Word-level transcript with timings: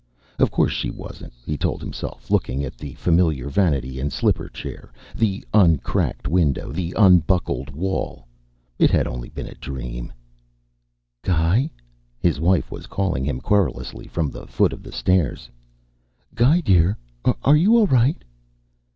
Of 0.39 0.49
course 0.49 0.71
she 0.71 0.89
wasn't, 0.89 1.31
he 1.45 1.59
told 1.59 1.79
himself, 1.79 2.31
looking 2.31 2.65
at 2.65 2.75
the 2.75 2.95
familiar 2.95 3.49
vanity 3.49 3.99
and 3.99 4.11
slipper 4.11 4.49
chair, 4.49 4.91
the 5.13 5.45
uncracked 5.53 6.27
window, 6.27 6.71
the 6.71 6.95
unbuckled 6.97 7.69
wall. 7.69 8.25
It 8.79 8.89
had 8.89 9.05
only 9.05 9.29
been 9.29 9.45
a 9.45 9.53
dream. 9.53 10.11
"Guy?" 11.23 11.69
His 12.17 12.39
wife 12.39 12.71
was 12.71 12.87
calling 12.87 13.23
him 13.25 13.41
querulously 13.41 14.07
from 14.07 14.31
the 14.31 14.47
foot 14.47 14.73
of 14.73 14.81
the 14.81 14.91
stairs. 14.91 15.51
"Guy, 16.33 16.61
dear, 16.61 16.97
are 17.43 17.55
you 17.55 17.77
all 17.77 17.85
right?" 17.85 18.23